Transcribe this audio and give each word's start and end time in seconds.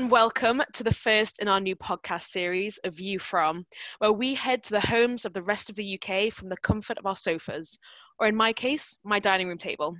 and 0.00 0.10
welcome 0.10 0.62
to 0.72 0.82
the 0.82 0.94
first 0.94 1.40
in 1.40 1.48
our 1.48 1.60
new 1.60 1.76
podcast 1.76 2.22
series, 2.22 2.80
A 2.84 2.90
View 2.90 3.18
From, 3.18 3.66
where 3.98 4.10
we 4.10 4.34
head 4.34 4.64
to 4.64 4.70
the 4.70 4.80
homes 4.80 5.26
of 5.26 5.34
the 5.34 5.42
rest 5.42 5.68
of 5.68 5.76
the 5.76 6.00
UK 6.00 6.32
from 6.32 6.48
the 6.48 6.56
comfort 6.56 6.96
of 6.96 7.04
our 7.04 7.14
sofas, 7.14 7.78
or 8.18 8.26
in 8.26 8.34
my 8.34 8.50
case, 8.50 8.96
my 9.04 9.18
dining 9.18 9.46
room 9.46 9.58
table. 9.58 9.94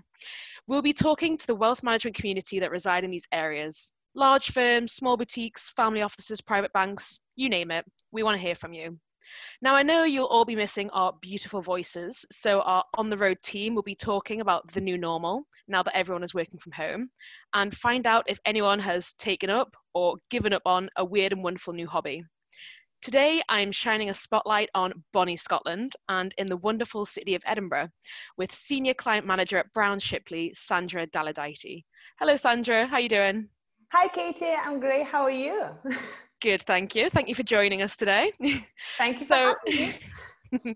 We'll 0.67 0.81
be 0.81 0.95
talking 0.95 1.37
to 1.37 1.47
the 1.47 1.55
wealth 1.55 1.83
management 1.83 2.17
community 2.17 2.61
that 2.61 2.71
reside 2.71 3.05
in 3.05 3.11
these 3.11 3.27
areas 3.31 3.93
large 4.15 4.53
firms, 4.53 4.95
small 4.95 5.19
boutiques, 5.19 5.69
family 5.77 6.01
offices, 6.01 6.41
private 6.41 6.73
banks, 6.73 7.19
you 7.37 7.51
name 7.51 7.71
it. 7.71 7.85
We 8.11 8.23
want 8.23 8.37
to 8.37 8.43
hear 8.43 8.55
from 8.55 8.73
you. 8.73 8.99
Now, 9.63 9.75
I 9.75 9.83
know 9.83 10.05
you'll 10.05 10.27
all 10.27 10.45
be 10.45 10.57
missing 10.57 10.91
our 10.91 11.13
beautiful 11.21 11.61
voices, 11.61 12.25
so 12.33 12.61
our 12.61 12.85
on 12.95 13.11
the 13.11 13.17
road 13.17 13.39
team 13.43 13.75
will 13.75 13.83
be 13.83 13.95
talking 13.95 14.41
about 14.41 14.73
the 14.73 14.81
new 14.81 14.97
normal 14.99 15.47
now 15.69 15.83
that 15.83 15.97
everyone 15.97 16.23
is 16.23 16.35
working 16.35 16.59
from 16.59 16.73
home 16.73 17.11
and 17.55 17.77
find 17.77 18.07
out 18.07 18.25
if 18.27 18.39
anyone 18.45 18.79
has 18.79 19.13
taken 19.15 19.51
up 19.51 19.75
or 19.95 20.17
given 20.31 20.53
up 20.53 20.63
on 20.67 20.89
a 20.97 21.05
weird 21.05 21.33
and 21.33 21.43
wonderful 21.43 21.73
new 21.73 21.87
hobby. 21.87 22.23
Today, 23.03 23.41
I'm 23.49 23.73
shining 23.73 24.11
a 24.11 24.15
spotlight 24.15 24.69
on 24.75 24.93
Bonnie, 25.15 25.37
Scotland, 25.37 25.95
and 26.11 26.35
in 26.37 26.47
the 26.47 26.59
wonderful 26.59 27.07
city 27.07 27.35
of 27.35 27.43
Edinburgh 27.47 27.89
with 28.37 28.55
Senior 28.55 28.93
Client 28.93 29.27
Manager 29.27 29.57
at 29.57 29.73
Brown 29.73 29.99
Shipley, 29.99 30.53
Sandra 30.55 31.07
Dailidyte. 31.07 31.85
Hello, 32.19 32.37
Sandra. 32.37 32.87
How 32.87 32.97
are 32.97 33.01
you 33.01 33.09
doing? 33.09 33.49
Hi, 33.93 34.07
Katie. 34.09 34.53
I'm 34.53 34.81
great. 34.81 35.07
How 35.07 35.23
are 35.23 35.31
you? 35.31 35.65
Good, 36.41 36.63
thank 36.63 36.95
you. 36.95 37.11
Thank 37.11 37.29
you 37.29 37.35
for 37.35 37.43
joining 37.43 37.83
us 37.83 37.97
today. 37.97 38.33
Thank 38.97 39.21
you. 39.21 39.27
So, 39.27 39.55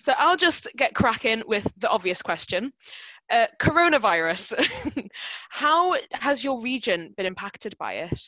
so 0.00 0.12
I'll 0.18 0.36
just 0.36 0.66
get 0.76 0.94
cracking 0.94 1.42
with 1.46 1.72
the 1.78 1.88
obvious 1.88 2.22
question. 2.22 2.72
Uh, 3.30 3.46
coronavirus. 3.60 4.54
How 5.50 5.94
has 6.12 6.42
your 6.42 6.60
region 6.60 7.14
been 7.16 7.26
impacted 7.26 7.76
by 7.78 7.94
it? 7.94 8.20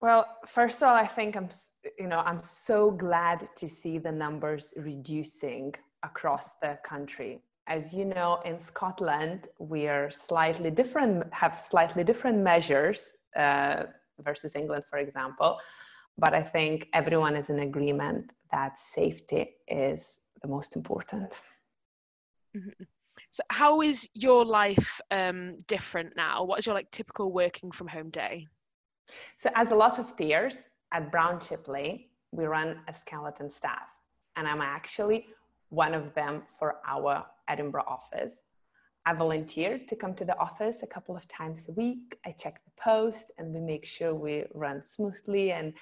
Well, 0.00 0.26
first 0.46 0.78
of 0.78 0.84
all, 0.84 0.94
I 0.94 1.06
think 1.06 1.36
I'm, 1.36 1.48
you 1.98 2.06
know, 2.06 2.18
I'm 2.18 2.42
so 2.42 2.90
glad 2.90 3.48
to 3.56 3.68
see 3.68 3.98
the 3.98 4.12
numbers 4.12 4.74
reducing 4.76 5.74
across 6.02 6.50
the 6.60 6.78
country. 6.84 7.40
As 7.66 7.94
you 7.94 8.04
know, 8.04 8.40
in 8.44 8.58
Scotland, 8.60 9.48
we 9.58 9.86
are 9.86 10.10
slightly 10.10 10.70
different, 10.70 11.32
have 11.32 11.58
slightly 11.58 12.04
different 12.04 12.38
measures 12.38 13.12
uh, 13.34 13.84
versus 14.20 14.52
England, 14.54 14.84
for 14.88 14.98
example. 14.98 15.58
But 16.16 16.34
I 16.34 16.42
think 16.42 16.88
everyone 16.92 17.36
is 17.36 17.50
in 17.50 17.60
agreement 17.60 18.30
that 18.52 18.78
safety 18.78 19.56
is 19.68 20.18
the 20.42 20.48
most 20.48 20.76
important. 20.76 21.32
Mm-hmm. 22.56 22.84
So, 23.32 23.42
how 23.50 23.82
is 23.82 24.08
your 24.14 24.44
life 24.44 25.00
um, 25.10 25.56
different 25.66 26.14
now? 26.16 26.44
What 26.44 26.60
is 26.60 26.66
your 26.66 26.74
like 26.74 26.90
typical 26.92 27.32
working 27.32 27.72
from 27.72 27.88
home 27.88 28.10
day? 28.10 28.46
So, 29.38 29.50
as 29.54 29.72
a 29.72 29.74
lot 29.74 29.98
of 29.98 30.16
peers 30.16 30.56
at 30.92 31.10
Brown 31.10 31.40
Shipley, 31.40 32.10
we 32.30 32.44
run 32.44 32.78
a 32.88 32.94
skeleton 32.94 33.50
staff, 33.50 33.88
and 34.36 34.46
I'm 34.46 34.60
actually 34.60 35.26
one 35.70 35.94
of 35.94 36.14
them 36.14 36.42
for 36.58 36.76
our 36.86 37.26
Edinburgh 37.48 37.84
office. 37.88 38.34
I 39.06 39.12
volunteer 39.12 39.78
to 39.88 39.96
come 39.96 40.14
to 40.14 40.24
the 40.24 40.38
office 40.38 40.78
a 40.82 40.86
couple 40.86 41.16
of 41.16 41.28
times 41.28 41.66
a 41.68 41.72
week. 41.72 42.18
I 42.24 42.32
check 42.32 42.60
the 42.64 42.70
post 42.80 43.32
and 43.38 43.52
we 43.52 43.60
make 43.60 43.84
sure 43.84 44.14
we 44.14 44.44
run 44.54 44.84
smoothly 44.84 45.52
and 45.52 45.74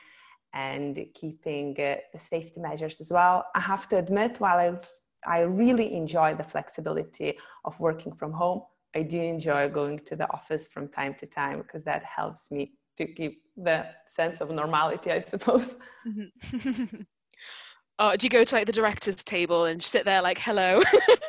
and 0.55 1.07
keeping 1.15 1.75
uh, 1.81 1.97
the 2.13 2.21
safety 2.21 2.61
measures 2.61 3.01
as 3.01 3.11
well. 3.11 3.47
I 3.55 3.61
have 3.61 3.89
to 3.89 3.97
admit, 3.97 4.39
while 4.39 4.59
I, 4.59 5.37
I 5.39 5.41
really 5.41 5.95
enjoy 5.95 6.35
the 6.35 6.45
flexibility 6.45 7.39
of 7.65 7.79
working 7.81 8.13
from 8.13 8.33
home, 8.33 8.63
I 8.95 9.03
do 9.03 9.19
enjoy 9.19 9.71
going 9.71 10.01
to 10.01 10.17
the 10.17 10.31
office 10.31 10.67
from 10.67 10.89
time 10.89 11.15
to 11.21 11.27
time 11.27 11.63
because 11.63 11.85
that 11.85 12.05
helps 12.05 12.51
me 12.51 12.73
to 12.99 13.07
keep 13.07 13.43
the 13.57 13.87
sense 14.09 14.43
of 14.43 14.51
normality, 14.51 15.11
I 15.11 15.21
suppose. 15.21 15.75
Mm-hmm. 16.07 17.03
oh, 17.99 18.17
do 18.17 18.25
you 18.27 18.31
go 18.31 18.45
to 18.45 18.55
like 18.55 18.67
the 18.67 18.73
director's 18.73 19.23
table 19.23 19.65
and 19.65 19.83
sit 19.83 20.05
there 20.05 20.23
like, 20.23 20.39
hello? 20.39 20.83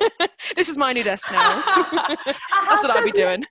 this 0.56 0.69
is 0.69 0.78
my 0.78 0.94
new 0.94 1.03
desk 1.03 1.31
now. 1.31 1.63
That's 2.25 2.84
what 2.84 2.91
I'll 2.91 3.03
be 3.03 3.12
doing. 3.12 3.44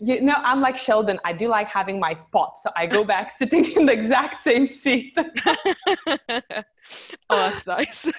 you 0.00 0.20
know, 0.20 0.34
I'm 0.34 0.60
like 0.60 0.76
Sheldon. 0.76 1.18
I 1.24 1.32
do 1.32 1.48
like 1.48 1.68
having 1.68 2.00
my 2.00 2.14
spot, 2.14 2.58
so 2.58 2.70
I 2.76 2.86
go 2.86 3.04
back 3.04 3.34
sitting 3.38 3.70
in 3.72 3.86
the 3.86 3.92
exact 3.92 4.42
same 4.42 4.66
seat. 4.66 5.16
oh, 5.18 6.62
that's 7.30 7.66
nice. 7.66 8.10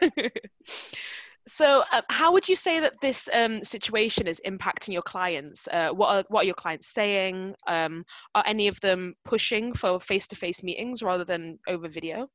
So, 1.46 1.84
uh, 1.92 2.02
how 2.10 2.32
would 2.32 2.48
you 2.48 2.56
say 2.56 2.80
that 2.80 3.02
this 3.02 3.28
um, 3.34 3.64
situation 3.66 4.28
is 4.28 4.40
impacting 4.48 4.94
your 4.94 5.02
clients? 5.02 5.68
Uh, 5.68 5.90
what 5.90 6.08
are 6.08 6.24
what 6.30 6.42
are 6.42 6.46
your 6.46 6.56
clients 6.56 6.94
saying? 6.94 7.56
Um, 7.68 8.06
are 8.34 8.44
any 8.48 8.70
of 8.70 8.80
them 8.80 9.16
pushing 9.26 9.74
for 9.74 10.00
face-to-face 10.00 10.64
meetings 10.64 11.04
rather 11.04 11.26
than 11.26 11.60
over 11.68 11.90
video? 11.90 12.30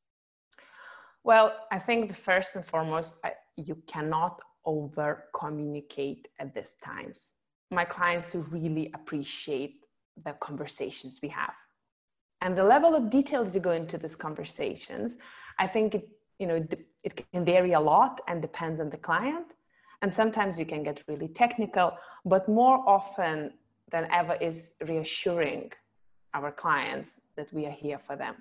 Well, 1.29 1.53
I 1.71 1.79
think 1.79 2.09
the 2.09 2.15
first 2.15 2.57
and 2.57 2.65
foremost, 2.65 3.13
I, 3.23 3.33
you 3.55 3.77
cannot 3.87 4.41
over 4.65 5.25
communicate 5.39 6.27
at 6.39 6.55
this 6.55 6.75
times. 6.83 7.33
My 7.71 7.85
clients 7.85 8.35
really 8.35 8.91
appreciate 8.95 9.85
the 10.25 10.33
conversations 10.41 11.19
we 11.23 11.29
have. 11.29 11.53
And 12.41 12.57
the 12.57 12.65
level 12.65 12.95
of 12.95 13.11
details 13.11 13.55
you 13.55 13.61
go 13.61 13.73
into 13.73 13.99
these 13.99 14.17
conversations, 14.17 15.17
I 15.59 15.67
think 15.67 15.97
it, 15.97 16.09
you 16.39 16.47
know, 16.47 16.67
it 17.05 17.13
can 17.31 17.45
vary 17.45 17.75
a 17.75 17.81
lot 17.81 18.23
and 18.27 18.41
depends 18.41 18.81
on 18.81 18.89
the 18.89 18.97
client. 18.97 19.49
And 20.01 20.15
sometimes 20.15 20.59
you 20.59 20.65
can 20.65 20.83
get 20.83 21.03
really 21.09 21.29
technical, 21.29 21.93
but 22.25 22.49
more 22.49 22.79
often 22.89 23.53
than 23.91 24.09
ever 24.11 24.37
is 24.41 24.71
reassuring 24.81 25.73
our 26.33 26.51
clients 26.51 27.17
that 27.37 27.53
we 27.53 27.67
are 27.67 27.79
here 27.85 28.01
for 28.07 28.17
them. 28.17 28.37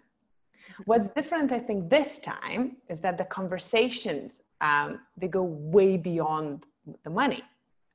What's 0.85 1.09
different, 1.09 1.51
I 1.51 1.59
think, 1.59 1.89
this 1.89 2.19
time 2.19 2.77
is 2.89 2.99
that 3.01 3.17
the 3.17 3.25
conversations 3.25 4.41
um, 4.61 4.99
they 5.15 5.27
go 5.27 5.43
way 5.43 5.97
beyond 5.97 6.65
the 7.03 7.09
money. 7.09 7.43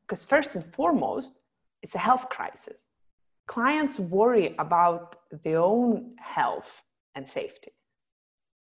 Because, 0.03 0.25
first 0.25 0.55
and 0.55 0.65
foremost, 0.65 1.33
it's 1.83 1.94
a 1.94 1.99
health 1.99 2.28
crisis. 2.28 2.78
Clients 3.47 3.99
worry 3.99 4.55
about 4.59 5.16
their 5.43 5.59
own 5.59 6.15
health 6.19 6.83
and 7.15 7.28
safety. 7.28 7.72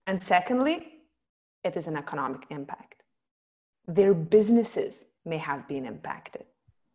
And 0.07 0.23
secondly, 0.23 0.87
it 1.65 1.77
is 1.77 1.87
an 1.87 1.97
economic 1.97 2.43
impact. 2.51 3.03
Their 3.87 4.15
businesses 4.15 4.95
may 5.25 5.39
have 5.39 5.67
been 5.69 5.85
impacted. 5.85 6.45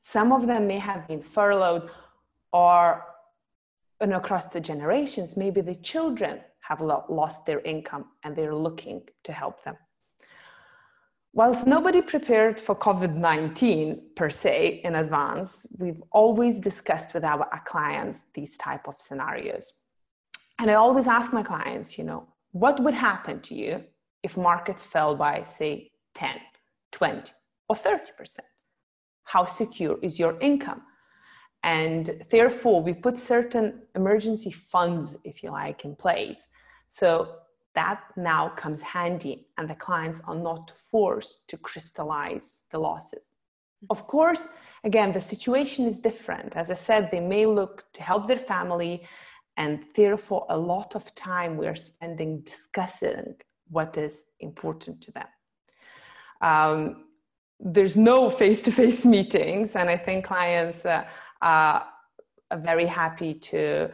Some 0.01 0.31
of 0.31 0.47
them 0.47 0.67
may 0.67 0.79
have 0.79 1.07
been 1.07 1.21
furloughed 1.21 1.89
or 2.51 3.03
and 3.99 4.13
across 4.13 4.47
the 4.47 4.59
generations, 4.59 5.37
maybe 5.37 5.61
the 5.61 5.75
children 5.75 6.41
have 6.67 6.81
lost 6.81 7.45
their 7.45 7.59
income 7.61 8.05
and 8.23 8.35
they're 8.35 8.55
looking 8.55 9.01
to 9.23 9.31
help 9.31 9.63
them. 9.63 9.75
Whilst 11.35 11.65
nobody 11.65 12.01
prepared 12.01 12.59
for 12.59 12.75
COVID 12.75 13.15
19 13.15 14.01
per 14.15 14.29
se 14.29 14.81
in 14.83 14.95
advance, 14.95 15.65
we've 15.77 16.01
always 16.11 16.59
discussed 16.59 17.13
with 17.13 17.23
our 17.23 17.49
clients 17.65 18.19
these 18.35 18.55
type 18.57 18.87
of 18.87 18.95
scenarios. 18.99 19.73
And 20.59 20.69
I 20.69 20.75
always 20.75 21.07
ask 21.07 21.33
my 21.33 21.41
clients, 21.41 21.97
you 21.97 22.03
know, 22.03 22.27
what 22.51 22.79
would 22.83 22.93
happen 22.93 23.41
to 23.41 23.55
you 23.55 23.83
if 24.21 24.37
markets 24.37 24.85
fell 24.85 25.15
by, 25.15 25.43
say, 25.57 25.91
10, 26.13 26.35
20, 26.91 27.31
or 27.67 27.75
30%? 27.75 28.39
How 29.23 29.45
secure 29.45 29.97
is 30.03 30.19
your 30.19 30.39
income? 30.39 30.83
And 31.63 32.25
therefore, 32.29 32.81
we 32.81 32.93
put 32.93 33.17
certain 33.17 33.83
emergency 33.95 34.51
funds, 34.51 35.17
if 35.23 35.41
you 35.41 35.49
like, 35.51 35.85
in 35.85 35.95
place. 35.95 36.41
So 36.89 37.35
that 37.73 38.03
now 38.15 38.49
comes 38.49 38.81
handy 38.81 39.47
and 39.57 39.69
the 39.69 39.75
clients 39.75 40.19
are 40.27 40.35
not 40.35 40.71
forced 40.91 41.47
to 41.47 41.57
crystallize 41.57 42.63
the 42.71 42.79
losses. 42.79 43.29
Of 43.89 44.07
course, 44.07 44.47
again, 44.83 45.11
the 45.11 45.21
situation 45.21 45.85
is 45.85 45.99
different. 45.99 46.53
As 46.55 46.69
I 46.69 46.75
said, 46.75 47.09
they 47.11 47.19
may 47.19 47.45
look 47.45 47.85
to 47.93 48.01
help 48.01 48.27
their 48.27 48.39
family, 48.39 49.03
and 49.57 49.83
therefore, 49.95 50.45
a 50.49 50.57
lot 50.57 50.95
of 50.95 51.13
time 51.15 51.57
we 51.57 51.67
are 51.67 51.75
spending 51.75 52.41
discussing 52.41 53.35
what 53.69 53.97
is 53.97 54.23
important 54.39 55.01
to 55.01 55.11
them. 55.11 55.27
Um, 56.41 57.05
there's 57.59 57.95
no 57.95 58.29
face 58.29 58.61
to 58.63 58.71
face 58.71 59.05
meetings, 59.05 59.75
and 59.75 59.89
I 59.89 59.97
think 59.97 60.25
clients 60.25 60.85
uh, 60.85 61.05
are 61.43 61.85
very 62.57 62.87
happy 62.87 63.33
to 63.51 63.89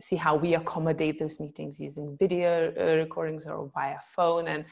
see 0.00 0.16
how 0.16 0.34
we 0.36 0.54
accommodate 0.54 1.18
those 1.18 1.38
meetings 1.40 1.78
using 1.78 2.16
video 2.18 2.72
uh, 2.78 2.96
recordings 2.96 3.46
or 3.46 3.70
via 3.74 3.98
phone. 4.14 4.48
And 4.48 4.64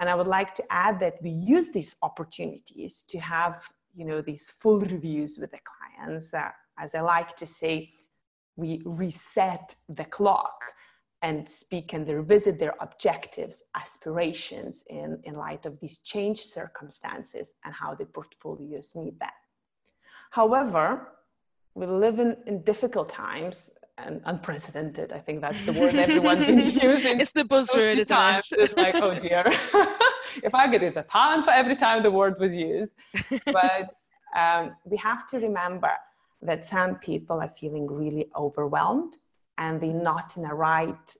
and 0.00 0.08
i 0.08 0.14
would 0.14 0.26
like 0.26 0.54
to 0.54 0.64
add 0.70 1.00
that 1.00 1.14
we 1.22 1.30
use 1.30 1.70
these 1.70 1.94
opportunities 2.02 3.04
to 3.08 3.18
have 3.18 3.54
you 3.94 4.04
know 4.04 4.20
these 4.22 4.46
full 4.60 4.80
reviews 4.80 5.38
with 5.38 5.50
the 5.50 5.62
clients. 5.70 6.32
Uh, 6.32 6.50
as 6.78 6.94
i 6.94 7.00
like 7.00 7.36
to 7.36 7.46
say 7.46 7.90
we 8.56 8.82
reset 8.84 9.76
the 9.88 10.04
clock 10.04 10.58
and 11.22 11.48
speak 11.48 11.92
and 11.92 12.06
revisit 12.08 12.58
their 12.58 12.74
objectives 12.80 13.62
aspirations 13.74 14.84
in, 14.88 15.18
in 15.24 15.34
light 15.34 15.66
of 15.66 15.78
these 15.80 15.98
changed 15.98 16.46
circumstances 16.50 17.48
and 17.64 17.74
how 17.74 17.94
the 17.94 18.04
portfolios 18.04 18.92
meet 18.94 19.18
that. 19.18 19.32
However 20.30 21.08
we 21.78 21.86
live 21.86 22.18
in, 22.18 22.36
in 22.46 22.62
difficult 22.62 23.08
times 23.08 23.70
and 23.98 24.20
unprecedented. 24.26 25.12
I 25.12 25.18
think 25.18 25.40
that's 25.40 25.64
the 25.64 25.72
word 25.72 25.94
everyone's 25.94 26.46
been 26.46 26.58
using. 26.90 27.20
It's 27.20 27.32
the 27.34 27.44
buzzword, 27.44 27.98
isn't 27.98 28.16
times. 28.16 28.52
it? 28.52 28.60
It's 28.60 28.76
like, 28.76 28.96
oh 28.96 29.18
dear, 29.18 29.44
if 30.48 30.54
I 30.54 30.66
get 30.68 30.82
it 30.82 30.96
a 30.96 31.02
pound 31.04 31.44
for 31.44 31.50
every 31.50 31.76
time 31.76 32.02
the 32.02 32.10
word 32.10 32.38
was 32.38 32.54
used. 32.54 32.92
But 33.46 33.94
um, 34.36 34.76
we 34.84 34.96
have 34.98 35.26
to 35.28 35.38
remember 35.38 35.90
that 36.42 36.66
some 36.66 36.96
people 36.96 37.40
are 37.40 37.52
feeling 37.60 37.86
really 37.86 38.28
overwhelmed 38.36 39.14
and 39.56 39.80
they're 39.80 39.92
not 39.92 40.36
in 40.36 40.44
a 40.44 40.54
right 40.54 41.16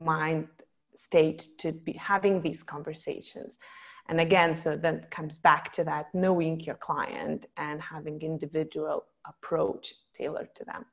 mind 0.00 0.48
state 0.96 1.48
to 1.58 1.72
be 1.72 1.92
having 1.92 2.42
these 2.42 2.62
conversations. 2.62 3.52
And 4.08 4.20
again, 4.20 4.56
so 4.56 4.76
that 4.76 5.10
comes 5.10 5.36
back 5.38 5.72
to 5.74 5.84
that 5.84 6.06
knowing 6.14 6.60
your 6.60 6.76
client 6.76 7.46
and 7.56 7.80
having 7.80 8.20
individual 8.22 9.04
approach 9.26 9.92
tailored 10.14 10.54
to 10.54 10.64
them. 10.64 10.86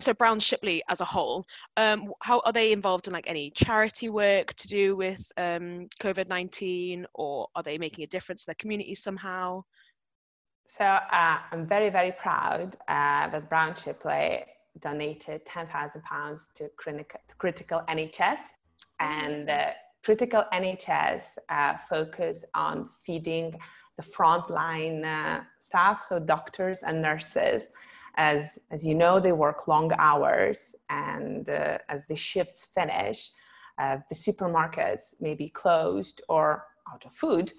So 0.00 0.12
Brown 0.12 0.40
Shipley 0.40 0.82
as 0.88 1.00
a 1.00 1.04
whole, 1.04 1.46
um, 1.76 2.12
how 2.20 2.40
are 2.40 2.52
they 2.52 2.72
involved 2.72 3.06
in 3.06 3.12
like 3.12 3.28
any 3.28 3.50
charity 3.50 4.08
work 4.08 4.52
to 4.54 4.68
do 4.68 4.96
with 4.96 5.30
um, 5.36 5.88
COVID 6.00 6.28
nineteen, 6.28 7.06
or 7.14 7.48
are 7.54 7.62
they 7.62 7.78
making 7.78 8.04
a 8.04 8.08
difference 8.08 8.42
in 8.42 8.50
their 8.50 8.56
community 8.58 8.94
somehow? 8.94 9.62
So 10.66 10.84
uh, 10.84 11.38
I'm 11.50 11.66
very 11.66 11.90
very 11.90 12.12
proud 12.12 12.76
uh, 12.88 13.30
that 13.30 13.48
Brown 13.48 13.76
Shipley 13.76 14.44
donated 14.80 15.46
ten 15.46 15.68
thousand 15.68 16.02
pounds 16.02 16.48
to 16.56 16.68
critical 17.38 17.82
NHS, 17.88 18.40
and 18.98 19.48
uh, 19.48 19.70
critical 20.04 20.44
NHS 20.52 21.22
uh, 21.48 21.74
focus 21.88 22.44
on 22.54 22.90
feeding 23.04 23.54
the 23.96 24.02
frontline 24.02 25.04
uh, 25.04 25.42
staff, 25.60 26.04
so 26.06 26.18
doctors 26.18 26.82
and 26.82 27.00
nurses. 27.00 27.68
As, 28.16 28.58
as 28.70 28.86
you 28.86 28.94
know, 28.94 29.18
they 29.18 29.32
work 29.32 29.66
long 29.66 29.90
hours, 29.98 30.74
and 30.90 31.48
uh, 31.48 31.78
as 31.88 32.06
the 32.06 32.16
shifts 32.16 32.66
finish, 32.74 33.30
uh, 33.78 33.96
the 34.08 34.14
supermarkets 34.14 35.14
may 35.20 35.34
be 35.34 35.48
closed 35.48 36.20
or 36.28 36.64
out 36.92 37.04
of 37.04 37.12
food, 37.12 37.52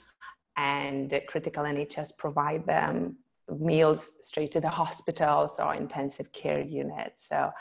and 0.55 1.19
critical 1.27 1.63
NHS 1.63 2.17
provide 2.17 2.65
them 2.65 3.17
meals 3.59 4.11
straight 4.21 4.51
to 4.53 4.61
the 4.61 4.69
hospitals 4.69 5.55
or 5.59 5.73
intensive 5.75 6.31
care 6.31 6.61
units. 6.61 7.25
So 7.27 7.51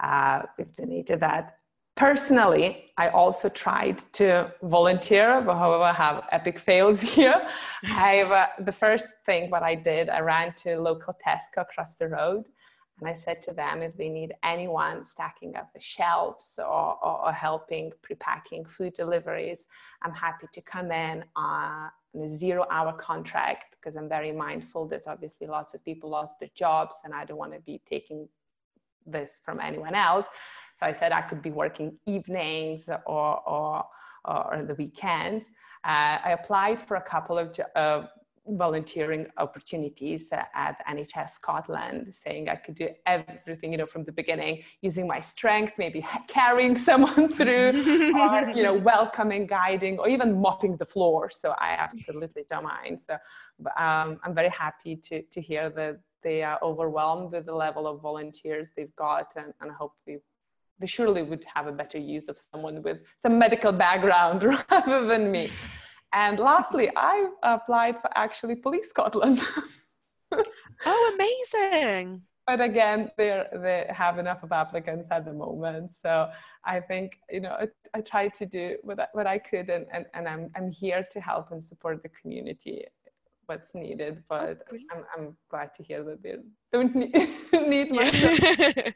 uh, 0.00 0.42
we've 0.58 0.74
donated 0.76 1.20
that 1.20 1.58
personally, 1.96 2.92
I 2.96 3.08
also 3.08 3.48
tried 3.48 3.98
to 4.14 4.52
volunteer, 4.62 5.40
but 5.40 5.56
however, 5.56 5.84
I 5.84 5.92
have 5.92 6.24
epic 6.32 6.58
fails 6.58 7.00
here. 7.16 7.40
I 7.84 8.22
uh, 8.22 8.46
the 8.64 8.72
first 8.72 9.16
thing 9.26 9.50
what 9.50 9.62
I 9.62 9.74
did, 9.74 10.08
I 10.08 10.20
ran 10.20 10.54
to 10.62 10.78
local 10.78 11.14
Tesco 11.24 11.62
across 11.62 11.96
the 11.96 12.08
road, 12.08 12.44
and 13.00 13.08
I 13.08 13.14
said 13.14 13.42
to 13.42 13.52
them 13.52 13.82
if 13.82 13.96
they 13.96 14.08
need 14.08 14.32
anyone 14.44 15.04
stacking 15.04 15.56
up 15.56 15.72
the 15.72 15.80
shelves 15.80 16.54
or, 16.58 16.98
or, 17.02 17.26
or 17.26 17.32
helping 17.32 17.92
prepacking 18.02 18.64
food 18.64 18.92
deliveries, 18.92 19.64
I'm 20.02 20.12
happy 20.12 20.46
to 20.52 20.60
come 20.60 20.92
in 20.92 21.24
on 21.34 21.90
a 22.14 22.28
zero-hour 22.28 22.92
contract 22.94 23.76
because 23.80 23.96
I'm 23.96 24.08
very 24.08 24.32
mindful 24.32 24.86
that 24.88 25.04
obviously 25.06 25.46
lots 25.46 25.74
of 25.74 25.84
people 25.84 26.10
lost 26.10 26.38
their 26.38 26.50
jobs, 26.54 26.96
and 27.04 27.14
I 27.14 27.24
don't 27.24 27.38
want 27.38 27.54
to 27.54 27.60
be 27.60 27.80
taking 27.88 28.28
this 29.06 29.32
from 29.44 29.60
anyone 29.60 29.94
else. 29.94 30.26
So 30.82 30.88
I 30.88 30.92
said 30.92 31.12
I 31.12 31.22
could 31.22 31.42
be 31.42 31.52
working 31.52 31.96
evenings 32.06 32.88
or, 33.06 33.48
or, 33.48 33.84
or 34.24 34.64
the 34.66 34.74
weekends. 34.74 35.46
Uh, 35.84 36.18
I 36.24 36.36
applied 36.40 36.80
for 36.80 36.96
a 36.96 37.00
couple 37.00 37.38
of 37.38 37.56
uh, 37.76 38.06
volunteering 38.48 39.28
opportunities 39.36 40.24
at 40.32 40.76
NHS 40.90 41.30
Scotland, 41.30 42.12
saying 42.24 42.48
I 42.48 42.56
could 42.56 42.74
do 42.74 42.88
everything, 43.06 43.70
you 43.70 43.78
know, 43.78 43.86
from 43.86 44.02
the 44.02 44.10
beginning, 44.10 44.64
using 44.80 45.06
my 45.06 45.20
strength, 45.20 45.74
maybe 45.78 46.04
carrying 46.26 46.76
someone 46.76 47.32
through, 47.36 47.68
or 48.18 48.50
you 48.56 48.64
know, 48.64 48.74
welcoming, 48.74 49.46
guiding, 49.46 50.00
or 50.00 50.08
even 50.08 50.40
mopping 50.40 50.76
the 50.78 50.86
floor. 50.86 51.30
So 51.30 51.54
I 51.58 51.76
absolutely 51.78 52.42
don't 52.50 52.64
mind. 52.64 52.98
So 53.06 53.14
um, 53.80 54.18
I'm 54.24 54.34
very 54.34 54.50
happy 54.50 54.96
to 54.96 55.22
to 55.22 55.40
hear 55.40 55.70
that 55.70 56.00
they 56.24 56.42
are 56.42 56.58
overwhelmed 56.60 57.32
with 57.32 57.46
the 57.46 57.54
level 57.54 57.86
of 57.86 58.00
volunteers 58.00 58.68
they've 58.76 58.96
got, 58.96 59.28
and, 59.36 59.52
and 59.60 59.70
I 59.70 59.74
hope 59.74 59.92
we 60.06 60.18
they 60.78 60.86
surely 60.86 61.22
would 61.22 61.44
have 61.54 61.66
a 61.66 61.72
better 61.72 61.98
use 61.98 62.28
of 62.28 62.38
someone 62.50 62.82
with 62.82 62.98
some 63.22 63.38
medical 63.38 63.72
background 63.72 64.42
rather 64.70 65.06
than 65.06 65.30
me. 65.30 65.52
And 66.12 66.38
lastly, 66.38 66.90
I 66.96 67.28
applied 67.42 68.00
for 68.02 68.10
actually 68.16 68.56
Police 68.56 68.88
Scotland. 68.88 69.40
oh, 70.86 71.12
amazing. 71.14 72.22
But 72.46 72.60
again, 72.60 73.10
they 73.16 73.44
they 73.52 73.86
have 73.88 74.18
enough 74.18 74.42
of 74.42 74.52
applicants 74.52 75.08
at 75.10 75.24
the 75.24 75.32
moment. 75.32 75.92
So 76.02 76.28
I 76.64 76.80
think, 76.80 77.18
you 77.30 77.40
know, 77.40 77.52
I, 77.52 77.68
I 77.94 78.00
tried 78.00 78.34
to 78.34 78.46
do 78.46 78.76
what 78.82 78.98
I, 78.98 79.06
what 79.12 79.26
I 79.26 79.38
could 79.38 79.70
and, 79.70 79.86
and, 79.92 80.06
and 80.12 80.28
I'm, 80.28 80.50
I'm 80.56 80.70
here 80.70 81.06
to 81.12 81.20
help 81.20 81.52
and 81.52 81.64
support 81.64 82.02
the 82.02 82.08
community 82.08 82.84
what's 83.46 83.74
needed. 83.74 84.22
But 84.28 84.62
oh, 84.72 84.76
I'm, 84.92 85.04
I'm 85.16 85.36
glad 85.50 85.74
to 85.76 85.82
hear 85.82 86.02
that 86.04 86.22
they 86.22 86.36
don't 86.72 86.94
need, 86.94 87.14
need 87.52 87.90
my 87.90 88.10
I 88.12 88.94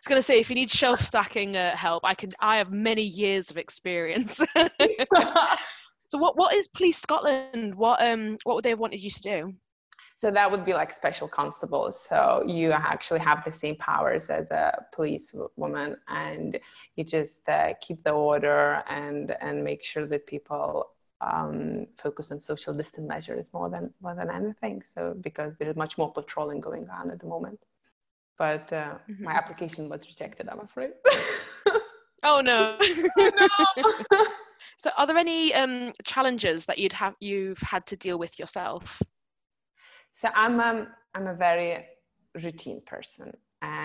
was 0.00 0.08
going 0.08 0.18
to 0.18 0.22
say, 0.22 0.38
if 0.38 0.50
you 0.50 0.54
need 0.54 0.70
shelf 0.70 1.00
stacking 1.00 1.56
uh, 1.56 1.76
help, 1.76 2.04
I 2.04 2.14
can. 2.14 2.32
I 2.40 2.58
have 2.58 2.70
many 2.70 3.02
years 3.02 3.50
of 3.50 3.56
experience. 3.56 4.36
so, 4.56 6.18
what 6.18 6.36
what 6.36 6.54
is 6.54 6.68
Police 6.68 6.98
Scotland? 6.98 7.74
What 7.74 8.02
um 8.02 8.38
what 8.44 8.56
would 8.56 8.64
they 8.64 8.70
have 8.70 8.80
wanted 8.80 9.02
you 9.02 9.10
to 9.10 9.22
do? 9.22 9.54
So 10.16 10.30
that 10.30 10.50
would 10.50 10.64
be 10.64 10.72
like 10.72 10.94
special 10.94 11.28
constables. 11.28 11.98
So 12.08 12.44
you 12.46 12.72
actually 12.72 13.20
have 13.20 13.44
the 13.44 13.52
same 13.52 13.76
powers 13.76 14.30
as 14.30 14.50
a 14.50 14.86
police 14.92 15.34
woman, 15.56 15.96
and 16.08 16.58
you 16.96 17.04
just 17.04 17.46
uh, 17.48 17.74
keep 17.80 18.02
the 18.04 18.12
order 18.12 18.82
and 18.88 19.36
and 19.40 19.62
make 19.64 19.84
sure 19.84 20.06
that 20.06 20.26
people 20.26 20.93
um, 21.32 21.86
focus 21.96 22.30
on 22.30 22.40
social 22.40 22.74
distance 22.74 23.08
measures 23.08 23.50
more 23.52 23.70
than 23.70 23.92
more 24.00 24.14
than 24.14 24.30
anything. 24.30 24.82
So 24.82 25.14
because 25.20 25.54
there 25.58 25.68
is 25.68 25.76
much 25.76 25.96
more 25.98 26.12
patrolling 26.12 26.60
going 26.60 26.88
on 26.90 27.10
at 27.10 27.20
the 27.20 27.26
moment. 27.26 27.60
But 28.38 28.72
uh, 28.72 28.94
mm-hmm. 29.08 29.24
my 29.24 29.32
application 29.32 29.88
was 29.88 30.06
rejected. 30.06 30.48
I'm 30.48 30.60
afraid. 30.60 30.90
oh 32.24 32.40
no. 32.40 32.76
oh, 33.18 33.92
no. 34.10 34.24
so, 34.76 34.90
are 34.96 35.06
there 35.06 35.18
any 35.18 35.54
um, 35.54 35.92
challenges 36.04 36.66
that 36.66 36.78
you'd 36.78 36.92
have 36.92 37.14
you've 37.20 37.60
had 37.60 37.86
to 37.86 37.96
deal 37.96 38.18
with 38.18 38.38
yourself? 38.38 39.00
So 40.20 40.28
I'm 40.34 40.60
um, 40.60 40.88
I'm 41.14 41.26
a 41.28 41.34
very 41.34 41.86
routine 42.34 42.82
person 42.86 43.32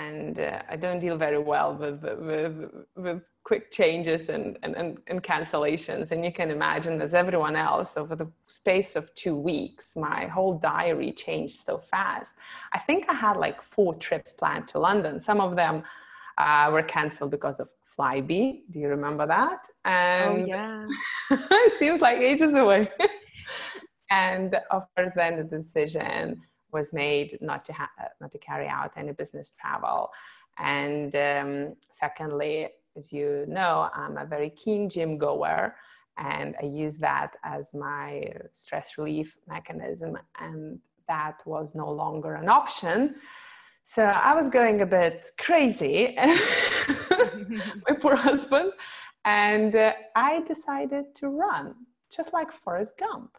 and 0.10 0.40
uh, 0.40 0.62
I 0.70 0.76
don't 0.76 1.00
deal 1.00 1.18
very 1.18 1.38
well 1.38 1.76
with, 1.76 2.02
with, 2.04 2.54
with 2.96 3.22
quick 3.44 3.72
changes 3.72 4.30
and, 4.30 4.58
and, 4.64 5.00
and, 5.08 5.24
cancellations. 5.24 6.12
And 6.12 6.24
you 6.24 6.32
can 6.32 6.50
imagine, 6.52 7.02
as 7.02 7.14
everyone 7.14 7.56
else, 7.56 7.94
over 7.98 8.16
the 8.16 8.30
space 8.48 8.96
of 8.96 9.14
two 9.16 9.36
weeks, 9.36 9.96
my 9.96 10.28
whole 10.28 10.56
diary 10.60 11.12
changed 11.12 11.60
so 11.60 11.78
fast. 11.78 12.34
I 12.74 12.80
think 12.80 13.06
I 13.10 13.14
had 13.14 13.38
like 13.38 13.62
four 13.62 13.96
trips 13.96 14.32
planned 14.34 14.68
to 14.70 14.80
London. 14.80 15.20
Some 15.20 15.42
of 15.42 15.56
them 15.56 15.84
uh, 16.38 16.70
were 16.72 16.84
canceled 16.84 17.32
because 17.32 17.60
of 17.60 17.70
Flybe. 17.98 18.62
Do 18.72 18.80
you 18.80 18.88
remember 18.88 19.26
that? 19.28 19.62
Oh, 19.86 19.90
and 19.90 20.44
oh, 20.44 20.46
yeah. 20.46 20.88
it 21.32 21.80
seems 21.80 22.02
like 22.02 22.20
ages 22.20 22.54
away. 22.54 22.90
and 24.12 24.56
of 24.72 24.84
course, 24.96 25.12
then 25.16 25.38
the 25.38 25.44
decision 25.44 26.42
was 26.72 26.94
made 26.94 27.38
not 27.42 27.66
to 27.66 27.74
ha- 27.74 27.92
not 28.22 28.32
to 28.32 28.38
carry 28.38 28.68
out 28.68 28.92
any 28.98 29.12
business 29.12 29.54
travel. 29.60 30.12
And 30.58 31.16
um, 31.16 31.76
secondly, 32.00 32.70
as 32.98 33.12
you 33.14 33.46
know, 33.48 33.90
I'm 33.94 34.18
a 34.18 34.26
very 34.26 34.50
keen 34.50 34.90
gym 34.90 35.18
goer, 35.18 35.76
and 36.18 36.56
I 36.62 36.66
use 36.66 36.98
that 36.98 37.36
as 37.44 37.74
my 37.74 38.32
stress 38.54 38.98
relief 38.98 39.38
mechanism. 39.48 40.18
And 40.40 40.80
that 41.08 41.38
was 41.46 41.74
no 41.74 41.90
longer 41.90 42.36
an 42.36 42.50
option. 42.50 43.16
So 43.84 44.04
I 44.04 44.36
was 44.36 44.50
going 44.50 44.82
a 44.82 44.86
bit 44.86 45.32
crazy, 45.40 46.16
my 46.18 47.96
poor 48.00 48.16
husband, 48.16 48.72
and 49.26 49.76
uh, 49.76 49.94
I 50.16 50.44
decided 50.44 51.16
to 51.16 51.30
run, 51.30 51.74
just 52.16 52.32
like 52.32 52.52
Forrest 52.52 52.94
Gump. 53.00 53.32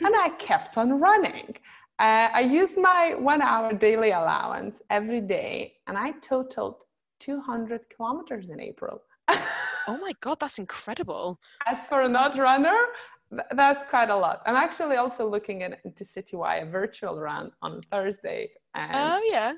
And 0.00 0.14
I 0.14 0.28
kept 0.38 0.78
on 0.78 1.00
running. 1.00 1.56
Uh, 1.98 2.28
I 2.32 2.40
used 2.40 2.76
my 2.76 3.14
one 3.18 3.42
hour 3.42 3.72
daily 3.72 4.10
allowance 4.10 4.80
every 4.88 5.20
day 5.20 5.74
and 5.88 5.98
I 5.98 6.12
totaled 6.20 6.76
200 7.18 7.80
kilometers 7.94 8.50
in 8.50 8.60
April. 8.60 9.02
oh 9.28 9.98
my 10.00 10.12
God, 10.20 10.38
that's 10.38 10.58
incredible. 10.58 11.40
As 11.66 11.86
for 11.86 12.02
a 12.02 12.08
not 12.08 12.38
runner, 12.38 12.78
that's 13.56 13.88
quite 13.90 14.10
a 14.10 14.16
lot. 14.16 14.42
I'm 14.46 14.54
actually 14.54 14.96
also 14.96 15.28
looking 15.28 15.64
at, 15.64 15.80
into 15.84 16.04
Citywire 16.04 16.70
virtual 16.70 17.18
run 17.18 17.50
on 17.62 17.82
Thursday. 17.90 18.50
oh, 18.76 19.20
yeah. 19.24 19.54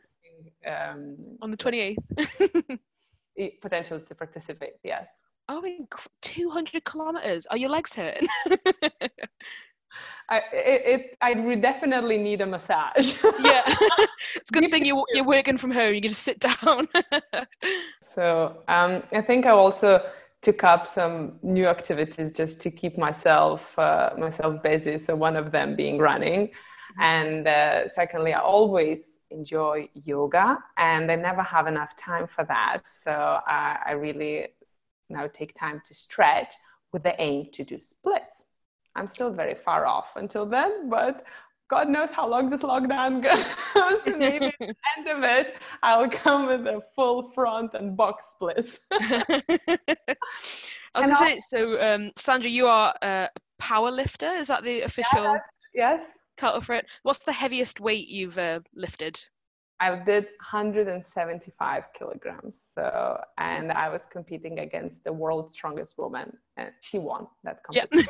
Um, 0.67 1.37
on 1.43 1.51
the 1.51 1.59
28th. 1.59 2.79
potential 3.63 4.01
to 4.01 4.15
participate, 4.15 4.75
yes. 4.83 5.07
Oh, 5.49 5.63
200 6.23 6.85
kilometers. 6.85 7.47
Are 7.47 7.57
your 7.57 7.71
legs 7.71 7.93
hurting? 7.93 8.29
I, 10.29 10.41
it, 10.53 10.83
it, 10.87 11.17
I 11.21 11.35
would 11.35 11.61
definitely 11.61 12.19
need 12.19 12.41
a 12.41 12.47
massage. 12.47 13.23
yeah, 13.41 13.63
it's 14.35 14.51
a 14.51 14.53
good 14.53 14.71
thing 14.71 14.85
you, 14.85 15.05
you're 15.13 15.25
working 15.25 15.57
from 15.57 15.71
home. 15.71 15.95
You 15.95 16.01
can 16.01 16.11
just 16.11 16.23
sit 16.23 16.39
down. 16.41 16.89
So 18.15 18.63
um, 18.67 19.03
I 19.13 19.21
think 19.21 19.47
I 19.47 19.51
also 19.51 20.05
took 20.43 20.65
up 20.65 20.89
some 20.89 21.39
new 21.43 21.67
activities 21.67 22.33
just 22.33 22.61
to 22.63 22.71
keep 22.71 22.99
myself 22.99 23.79
uh, 23.79 24.11
myself 24.19 24.63
busy. 24.63 24.99
So 24.99 25.15
one 25.15 25.37
of 25.37 25.53
them 25.53 25.77
being 25.77 25.99
running, 25.99 26.49
mm-hmm. 26.49 27.03
and 27.03 27.47
uh, 27.47 27.89
secondly, 27.89 28.33
I 28.33 28.41
always 28.41 29.15
enjoy 29.31 29.89
yoga, 29.95 30.59
and 30.77 31.11
I 31.11 31.17
never 31.17 31.43
have 31.43 31.67
enough 31.69 31.95
time 31.95 32.27
for 32.27 32.45
that. 32.47 32.83
So 32.85 33.13
I, 33.47 33.79
I 33.87 33.93
really 33.93 34.49
now 35.09 35.29
take 35.29 35.55
time 35.55 35.81
to 35.87 35.95
stretch 35.95 36.55
with 36.93 37.03
the 37.03 37.15
aim 37.21 37.47
to 37.53 37.65
do 37.65 37.79
splits. 37.79 38.45
I'm 38.97 39.09
still 39.09 39.33
very 39.33 39.55
far 39.55 39.87
off 39.87 40.17
until 40.17 40.47
then, 40.47 40.89
but 40.89 41.25
God 41.71 41.89
knows 41.89 42.11
how 42.11 42.29
long 42.29 42.51
this 42.51 42.63
lockdown 42.63 43.23
goes. 43.75 44.17
maybe 44.19 44.47
at 44.47 44.55
the 44.59 44.67
end 44.99 45.09
of 45.09 45.23
it, 45.23 45.55
I'll 45.83 46.11
come 46.11 46.47
with 46.47 46.67
a 46.67 46.83
full 46.97 47.31
front 47.31 47.75
and 47.75 47.97
box 47.97 48.25
split. 48.35 48.79
I 48.93 50.99
was 50.99 51.07
going 51.07 51.11
to 51.11 51.17
say, 51.17 51.39
so 51.39 51.81
um, 51.81 52.11
Sandra, 52.17 52.51
you 52.51 52.67
are 52.67 52.93
a 53.03 53.29
power 53.61 53.93
lifter. 53.93 54.33
Is 54.33 54.49
that 54.49 54.65
the 54.65 54.83
official 54.83 55.23
yeah, 55.23 55.37
yes. 55.75 56.05
title 56.39 56.61
for 56.61 56.75
it? 56.75 56.87
What's 57.05 57.25
the 57.25 57.33
heaviest 57.33 57.79
weight 57.79 58.09
you've 58.09 58.39
uh, 58.39 58.61
lifted? 58.75 59.25
I 59.81 59.97
did 59.97 60.25
175 60.25 61.85
kilograms. 61.99 62.73
So, 62.75 63.19
and 63.39 63.73
I 63.73 63.89
was 63.89 64.03
competing 64.13 64.59
against 64.59 65.05
the 65.05 65.13
world's 65.13 65.55
strongest 65.55 65.97
woman, 65.97 66.37
and 66.57 66.71
she 66.81 66.99
won 66.99 67.27
that 67.45 67.63
competition. 67.63 68.07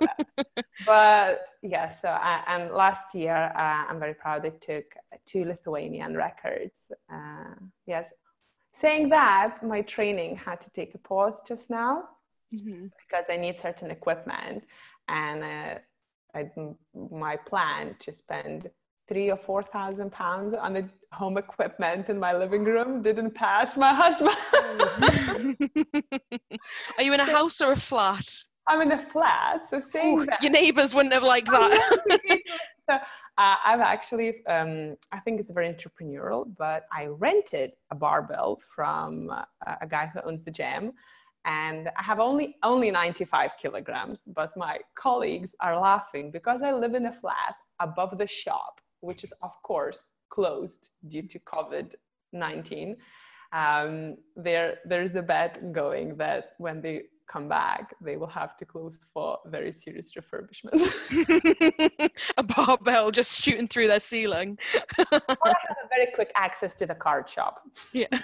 Yeah. 0.00 0.06
but 0.86 1.46
yeah, 1.60 1.92
so 2.00 2.08
I, 2.08 2.44
and 2.46 2.70
last 2.72 3.14
year 3.14 3.52
uh, 3.56 3.84
I'm 3.88 3.98
very 3.98 4.14
proud 4.14 4.46
I 4.46 4.50
took 4.50 4.84
two 5.26 5.44
Lithuanian 5.44 6.16
records. 6.16 6.92
Uh, 7.12 7.54
yes, 7.86 8.12
saying 8.72 9.08
that 9.08 9.60
my 9.64 9.82
training 9.82 10.36
had 10.36 10.60
to 10.60 10.70
take 10.70 10.94
a 10.94 10.98
pause 10.98 11.42
just 11.46 11.68
now 11.68 12.04
mm-hmm. 12.54 12.86
because 13.02 13.24
I 13.28 13.36
need 13.36 13.60
certain 13.60 13.90
equipment, 13.90 14.62
and 15.08 15.42
uh, 15.42 15.78
I, 16.32 16.50
my 17.10 17.36
plan 17.36 17.96
to 17.98 18.12
spend 18.12 18.70
three 19.08 19.30
or 19.30 19.36
four 19.36 19.62
thousand 19.62 20.12
pounds 20.12 20.54
on 20.54 20.74
the 20.74 20.88
home 21.12 21.38
equipment 21.38 22.08
in 22.08 22.18
my 22.18 22.36
living 22.36 22.64
room 22.64 23.02
didn't 23.02 23.34
pass 23.34 23.76
my 23.76 23.94
husband. 24.02 25.56
Are 26.96 27.02
you 27.02 27.12
in 27.14 27.20
a 27.20 27.24
house 27.24 27.60
or 27.60 27.72
a 27.72 27.76
flat? 27.76 28.28
I'm 28.68 28.82
in 28.82 28.92
a 28.92 29.06
flat, 29.10 29.62
so 29.70 29.80
saying 29.80 30.20
Ooh, 30.20 30.26
that 30.26 30.42
your 30.42 30.52
neighbors 30.52 30.94
wouldn't 30.94 31.14
have 31.14 31.22
liked 31.22 31.46
that. 31.46 31.98
so 32.90 32.94
uh, 32.94 33.54
I've 33.64 33.80
actually, 33.80 34.44
um, 34.46 34.96
I 35.10 35.20
think 35.20 35.40
it's 35.40 35.50
very 35.50 35.72
entrepreneurial, 35.72 36.44
but 36.58 36.84
I 36.92 37.06
rented 37.06 37.72
a 37.90 37.94
barbell 37.94 38.60
from 38.74 39.30
uh, 39.30 39.44
a 39.80 39.86
guy 39.86 40.10
who 40.12 40.20
owns 40.20 40.44
the 40.44 40.50
gym, 40.50 40.92
and 41.46 41.88
I 41.96 42.02
have 42.02 42.20
only 42.20 42.56
only 42.62 42.90
95 42.90 43.52
kilograms. 43.60 44.20
But 44.26 44.54
my 44.54 44.78
colleagues 44.94 45.54
are 45.60 45.78
laughing 45.78 46.30
because 46.30 46.60
I 46.62 46.72
live 46.72 46.94
in 46.94 47.06
a 47.06 47.12
flat 47.12 47.54
above 47.80 48.18
the 48.18 48.26
shop, 48.26 48.82
which 49.00 49.24
is 49.24 49.32
of 49.42 49.52
course 49.62 50.06
closed 50.30 50.90
due 51.08 51.22
to 51.22 51.38
COVID 51.40 51.94
19. 52.32 52.96
Um, 53.52 54.16
there, 54.36 54.78
there's 54.84 55.14
a 55.14 55.22
bet 55.22 55.72
going 55.72 56.16
that 56.16 56.50
when 56.58 56.82
they 56.82 57.04
come 57.30 57.48
back, 57.48 57.94
they 58.00 58.16
will 58.16 58.28
have 58.28 58.56
to 58.56 58.64
close 58.64 58.98
for 59.12 59.38
very 59.46 59.72
serious 59.72 60.12
refurbishment. 60.14 62.10
a 62.36 62.42
barbell 62.42 63.10
just 63.10 63.42
shooting 63.42 63.68
through 63.68 63.86
their 63.86 64.00
ceiling. 64.00 64.58
or 64.98 65.04
I 65.12 65.54
have 65.68 65.76
a 65.84 65.88
very 65.88 66.10
quick 66.14 66.32
access 66.34 66.74
to 66.76 66.86
the 66.86 66.94
card 66.94 67.28
shop. 67.28 67.62
Yeah. 67.92 68.06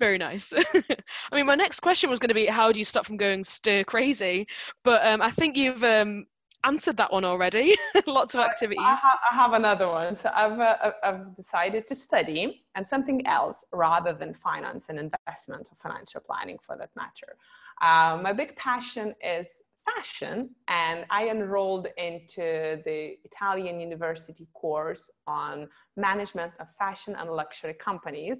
very 0.00 0.18
nice. 0.18 0.52
I 0.52 1.34
mean, 1.34 1.46
my 1.46 1.54
next 1.54 1.80
question 1.80 2.10
was 2.10 2.18
going 2.18 2.28
to 2.28 2.34
be, 2.34 2.46
how 2.46 2.72
do 2.72 2.78
you 2.78 2.84
stop 2.84 3.06
from 3.06 3.16
going 3.16 3.44
stir 3.44 3.84
crazy? 3.84 4.46
But 4.84 5.06
um, 5.06 5.22
I 5.22 5.30
think 5.30 5.56
you've 5.56 5.84
um, 5.84 6.26
answered 6.66 6.96
that 6.96 7.12
one 7.12 7.24
already. 7.24 7.76
Lots 8.06 8.34
of 8.34 8.40
activities. 8.40 8.84
I, 8.84 8.96
ha- 8.96 9.20
I, 9.30 9.34
have 9.34 9.52
another 9.52 9.88
one. 9.88 10.16
So 10.16 10.30
I've, 10.34 10.58
uh, 10.58 10.92
I've 11.02 11.36
decided 11.36 11.86
to 11.88 11.94
study 11.94 12.64
and 12.74 12.86
something 12.86 13.26
else 13.26 13.64
rather 13.72 14.12
than 14.12 14.34
finance 14.34 14.86
and 14.88 14.98
investment 14.98 15.66
or 15.70 15.76
financial 15.76 16.20
planning 16.20 16.58
for 16.60 16.76
that 16.76 16.90
matter. 16.96 17.36
Uh, 17.80 18.20
my 18.22 18.32
big 18.32 18.56
passion 18.56 19.14
is 19.22 19.48
fashion 19.86 20.50
and 20.68 21.04
I 21.10 21.28
enrolled 21.28 21.86
into 21.96 22.82
the 22.84 23.16
Italian 23.24 23.80
university 23.80 24.48
course 24.52 25.08
on 25.26 25.68
management 25.96 26.52
of 26.58 26.66
fashion 26.78 27.14
and 27.18 27.30
luxury 27.30 27.74
companies. 27.74 28.38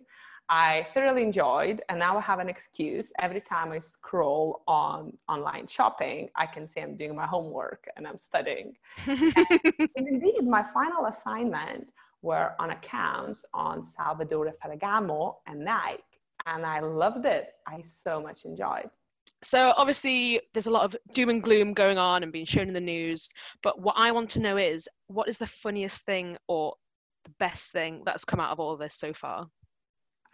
I 0.49 0.87
thoroughly 0.95 1.23
enjoyed, 1.23 1.83
and 1.89 1.99
now 1.99 2.17
I 2.17 2.21
have 2.21 2.39
an 2.39 2.49
excuse. 2.49 3.11
Every 3.19 3.41
time 3.41 3.73
I 3.73 3.81
scroll 3.81 4.63
on 4.69 5.13
online 5.29 5.67
shopping, 5.67 6.29
I 6.37 6.47
can 6.47 6.69
say 6.69 6.83
I'm 6.83 6.97
doing 6.97 7.17
my 7.17 7.27
homework 7.27 7.89
and 7.97 8.07
I'm 8.07 8.19
studying. 8.19 8.75
and 9.07 10.07
indeed, 10.07 10.47
my 10.47 10.63
final 10.63 11.07
assignment 11.07 11.89
were 12.23 12.53
on 12.61 12.71
accounts 12.71 13.45
on 13.53 13.87
Salvatore 13.97 14.55
Ferragamo 14.65 15.37
and 15.49 15.65
Nike, 15.65 16.03
and 16.47 16.65
I 16.65 16.79
loved 16.81 17.27
it. 17.27 17.49
I 17.67 17.83
so 17.83 18.21
much 18.21 18.45
enjoyed. 18.45 18.89
So 19.43 19.75
obviously, 19.77 20.41
there's 20.55 20.67
a 20.67 20.71
lot 20.71 20.85
of 20.85 20.97
doom 21.13 21.29
and 21.29 21.43
gloom 21.43 21.75
going 21.75 21.99
on 21.99 22.23
and 22.23 22.33
being 22.33 22.47
shown 22.47 22.69
in 22.69 22.75
the 22.75 22.81
news. 22.81 23.29
But 23.63 23.81
what 23.81 23.97
I 23.99 24.13
want 24.13 24.31
to 24.31 24.41
know 24.41 24.57
is, 24.57 24.89
what 25.09 25.29
is 25.29 25.39
the 25.39 25.47
funniest 25.47 26.05
thing 26.05 26.37
or 26.47 26.75
the 27.25 27.33
best 27.41 27.73
thing 27.73 28.03
that's 28.07 28.25
come 28.25 28.39
out 28.39 28.53
of 28.53 28.61
all 28.61 28.73
of 28.73 28.79
this 28.79 28.95
so 28.95 29.13
far? 29.13 29.49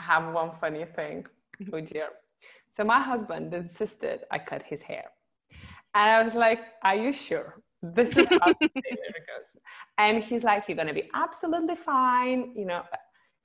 Have 0.02 0.32
one 0.32 0.50
funny 0.60 0.84
thing. 0.84 1.26
Oh 1.72 1.80
dear. 1.80 2.08
So 2.76 2.84
my 2.84 3.00
husband 3.00 3.52
insisted 3.54 4.20
I 4.30 4.38
cut 4.38 4.62
his 4.62 4.80
hair. 4.82 5.04
And 5.94 6.10
I 6.10 6.22
was 6.22 6.34
like, 6.34 6.60
Are 6.82 6.96
you 6.96 7.12
sure? 7.12 7.60
This 7.82 8.10
is 8.16 8.26
how 8.26 8.54
it 8.60 9.26
goes. 9.30 9.50
And 9.98 10.22
he's 10.22 10.42
like, 10.42 10.64
You're 10.68 10.76
gonna 10.76 10.94
be 10.94 11.10
absolutely 11.14 11.76
fine. 11.76 12.52
You 12.56 12.66
know, 12.66 12.82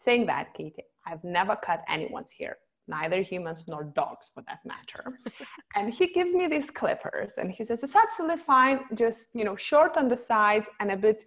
saying 0.01 0.25
that, 0.27 0.53
Katie, 0.53 0.83
I've 1.05 1.23
never 1.23 1.55
cut 1.55 1.83
anyone's 1.89 2.31
hair, 2.31 2.57
neither 2.87 3.21
humans 3.21 3.65
nor 3.67 3.83
dogs 3.83 4.31
for 4.33 4.43
that 4.47 4.59
matter. 4.65 5.19
and 5.75 5.93
he 5.93 6.07
gives 6.07 6.33
me 6.33 6.47
these 6.47 6.69
clippers 6.69 7.31
and 7.37 7.51
he 7.51 7.65
says, 7.65 7.79
It's 7.83 7.95
absolutely 7.95 8.43
fine, 8.43 8.79
just 8.93 9.27
you 9.33 9.43
know, 9.43 9.55
short 9.55 9.97
on 9.97 10.07
the 10.07 10.17
sides 10.17 10.67
and 10.79 10.91
a 10.91 10.97
bit 10.97 11.23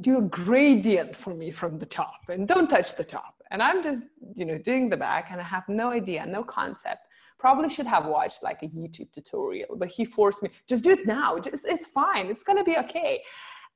do 0.00 0.18
a 0.18 0.22
gradient 0.22 1.16
for 1.16 1.34
me 1.34 1.50
from 1.50 1.78
the 1.78 1.86
top 1.86 2.20
and 2.28 2.46
don't 2.46 2.68
touch 2.68 2.94
the 2.96 3.04
top 3.04 3.37
and 3.50 3.62
i'm 3.62 3.82
just 3.82 4.02
you 4.34 4.44
know 4.44 4.58
doing 4.58 4.88
the 4.88 4.96
back 4.96 5.28
and 5.30 5.40
i 5.40 5.44
have 5.44 5.68
no 5.68 5.90
idea 5.90 6.24
no 6.26 6.42
concept. 6.42 7.04
Probably 7.38 7.70
should 7.70 7.86
have 7.86 8.06
watched 8.06 8.42
like 8.42 8.64
a 8.64 8.66
youtube 8.66 9.12
tutorial 9.12 9.76
but 9.76 9.88
he 9.88 10.04
forced 10.04 10.42
me 10.42 10.50
just 10.66 10.82
do 10.82 10.90
it 10.90 11.06
now 11.06 11.38
just 11.38 11.64
it's 11.64 11.86
fine 11.86 12.26
it's 12.26 12.42
to 12.42 12.64
be 12.64 12.76
okay. 12.78 13.22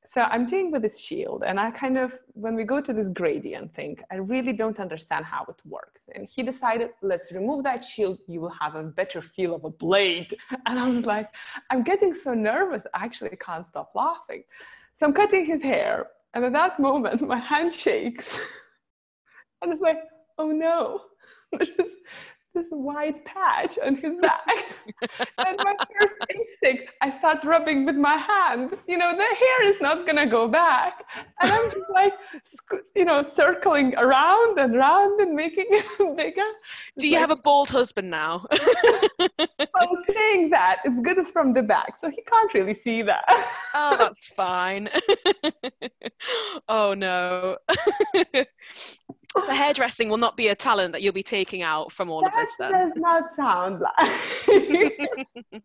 So 0.05 0.23
i'm 0.23 0.47
doing 0.47 0.73
with 0.73 0.83
this 0.83 0.99
shield 1.01 1.45
and 1.47 1.61
i 1.61 1.71
kind 1.71 1.97
of 1.97 2.13
when 2.45 2.57
we 2.57 2.65
go 2.65 2.81
to 2.81 2.93
this 2.93 3.09
gradient 3.09 3.73
thing 3.73 3.97
i 4.11 4.17
really 4.17 4.53
don't 4.53 4.81
understand 4.81 5.25
how 5.25 5.43
it 5.49 5.61
works. 5.65 6.03
And 6.15 6.27
he 6.29 6.43
decided 6.43 6.91
let's 7.03 7.31
remove 7.31 7.63
that 7.63 7.85
shield 7.85 8.19
you 8.27 8.41
will 8.41 8.57
have 8.63 8.75
a 8.75 8.83
better 8.83 9.23
feel 9.23 9.55
of 9.55 9.63
a 9.65 9.71
blade. 9.71 10.31
And 10.67 10.77
i 10.83 10.89
was 10.89 11.07
like 11.07 11.29
i'm 11.71 11.85
getting 11.85 12.13
so 12.15 12.35
nervous 12.35 12.83
i 12.95 13.05
actually 13.05 13.37
can't 13.47 13.67
stop 13.73 13.89
laughing. 13.95 14.43
So 14.95 15.07
i'm 15.07 15.13
cutting 15.13 15.45
his 15.47 15.63
hair 15.63 16.09
and 16.35 16.45
at 16.45 16.53
that 16.53 16.81
moment 16.81 17.21
my 17.35 17.39
hand 17.39 17.73
shakes 17.73 18.37
and 19.63 19.73
it's 19.73 19.81
like, 19.81 19.99
oh 20.39 20.49
no, 20.49 21.01
there's 21.53 21.69
this 22.55 22.67
white 22.71 23.25
patch 23.25 23.79
on 23.85 23.97
his 23.97 24.13
back. 24.21 24.47
and 25.39 25.57
my 25.59 25.75
first 25.99 26.15
instinct, 26.35 26.93
I 27.01 27.17
start 27.17 27.45
rubbing 27.45 27.87
with 27.87 27.97
my 27.97 28.17
hand. 28.17 28.77
You 28.87 28.99
know, 28.99 29.17
the 29.17 29.23
hair 29.23 29.73
is 29.73 29.81
not 29.81 30.07
gonna 30.07 30.27
go 30.27 30.49
back. 30.49 31.03
And 31.41 31.51
I'm 31.51 31.65
just 31.71 31.91
like, 31.91 32.13
you 32.95 33.05
know, 33.05 33.23
circling 33.23 33.95
around 33.97 34.59
and 34.59 34.77
around 34.77 35.21
and 35.21 35.35
making 35.35 35.67
it 35.71 35.87
bigger. 36.17 36.43
Do 36.99 37.09
you 37.09 37.15
like, 37.15 37.21
have 37.21 37.31
a 37.31 37.41
bald 37.41 37.71
husband 37.71 38.11
now? 38.11 38.47
I'm 39.21 40.05
saying 40.15 40.51
that. 40.51 40.81
It's 40.85 41.01
good 41.01 41.19
as 41.19 41.31
from 41.31 41.55
the 41.55 41.63
back, 41.63 41.95
so 42.01 42.11
he 42.11 42.23
can't 42.23 42.53
really 42.53 42.75
see 42.75 43.03
that. 43.03 43.25
oh, 43.75 43.97
that's 43.99 44.31
fine. 44.35 44.91
oh 46.69 46.95
no 46.95 47.57
so 49.41 49.53
hairdressing 49.53 50.09
will 50.09 50.19
not 50.19 50.37
be 50.37 50.49
a 50.49 50.55
talent 50.55 50.93
that 50.93 51.03
you'll 51.03 51.13
be 51.13 51.23
taking 51.23 51.63
out 51.63 51.93
from 51.93 52.11
all 52.11 52.21
that 52.23 52.35
of 52.35 52.35
this 52.35 52.57
then? 52.59 52.73
That 52.73 52.95
does 52.95 52.97
not 52.97 53.35
sound 53.35 53.81
like 55.53 55.63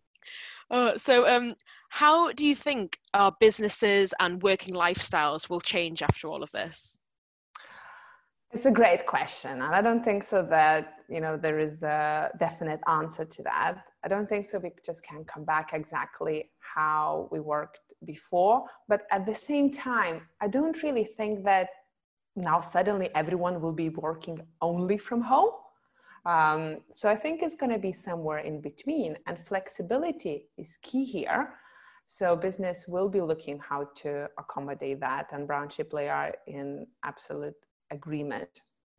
uh, 0.72 0.98
so 0.98 1.28
um, 1.28 1.56
how 1.90 2.32
do 2.34 2.46
you 2.46 2.56
think 2.56 3.00
our 3.14 3.34
businesses 3.40 4.14
and 4.20 4.42
working 4.42 4.74
lifestyles 4.74 5.50
will 5.50 5.60
change 5.60 6.02
after 6.02 6.28
all 6.28 6.44
of 6.44 6.52
this? 6.52 6.98
It's 8.54 8.66
a 8.66 8.72
great 8.72 9.06
question 9.06 9.62
and 9.62 9.76
i 9.76 9.82
don't 9.82 10.04
think 10.06 10.24
so 10.24 10.42
that 10.50 10.94
you 11.10 11.20
know 11.20 11.36
there 11.36 11.60
is 11.60 11.84
a 11.84 12.30
definite 12.40 12.80
answer 12.88 13.26
to 13.26 13.44
that. 13.44 13.76
I 14.06 14.08
don't 14.08 14.30
think 14.30 14.46
so 14.46 14.58
we 14.60 14.72
just 14.86 15.04
can 15.04 15.26
come 15.26 15.44
back 15.44 15.74
exactly 15.74 16.50
how 16.60 17.28
we 17.32 17.40
worked 17.42 17.88
before 18.06 18.66
but 18.88 19.02
at 19.12 19.26
the 19.26 19.34
same 19.34 19.72
time 19.72 20.22
i 20.40 20.48
don't 20.48 20.82
really 20.84 21.08
think 21.18 21.44
that 21.44 21.70
now 22.38 22.62
suddenly 22.62 23.10
everyone 23.16 23.60
will 23.60 23.74
be 23.74 23.90
working 23.90 24.40
only 24.62 24.98
from 24.98 25.22
home. 25.22 25.52
Um, 26.26 26.78
so 26.94 27.10
I 27.10 27.16
think 27.16 27.42
it's 27.42 27.56
going 27.56 27.72
to 27.72 27.80
be 27.80 27.92
somewhere 27.92 28.40
in 28.40 28.62
between, 28.62 29.18
and 29.26 29.38
flexibility 29.46 30.48
is 30.58 30.78
key 30.82 31.04
here. 31.04 31.54
So 32.06 32.36
business 32.36 32.86
will 32.88 33.10
be 33.10 33.22
looking 33.22 33.60
how 33.60 33.90
to 34.02 34.28
accommodate 34.38 35.00
that, 35.02 35.28
and 35.32 35.48
Brown 35.48 35.70
Shipley 35.70 36.08
are 36.08 36.34
in 36.46 36.88
absolute 37.04 37.56
agreement 37.92 38.50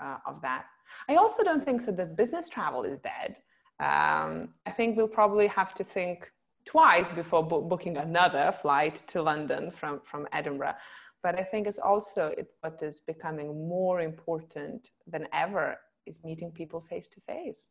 uh, 0.01 0.19
of 0.27 0.43
that. 0.43 0.65
I 1.09 1.17
also 1.17 1.43
don't 1.43 1.65
think 1.65 1.81
so 1.83 1.93
that 1.93 2.17
business 2.17 2.49
travel 2.49 2.83
is 2.85 2.99
dead. 2.99 3.39
Um, 3.81 4.55
I 4.67 4.73
think 4.77 4.97
we'll 4.97 5.07
probably 5.07 5.47
have 5.47 5.75
to 5.75 5.85
think 5.85 6.31
twice 6.65 7.09
before 7.15 7.47
bo- 7.47 7.63
booking 7.63 7.97
another 7.97 8.53
flight 8.53 9.03
to 9.09 9.23
London 9.23 9.71
from, 9.71 10.01
from 10.05 10.27
Edinburgh. 10.33 10.75
But 11.23 11.39
I 11.39 11.43
think 11.43 11.67
it's 11.67 11.79
also 11.79 12.33
it, 12.39 12.49
what 12.61 12.81
is 12.83 13.01
becoming 13.07 13.69
more 13.69 14.01
important 14.01 14.89
than 15.07 15.27
ever 15.33 15.77
is 16.07 16.21
meeting 16.25 16.53
people 16.53 16.81
face 16.89 17.09
to 17.09 17.21
face. 17.27 17.69